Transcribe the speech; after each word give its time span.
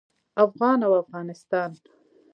افغان 0.45 0.79
او 0.87 0.91
افغانستان 1.03 1.69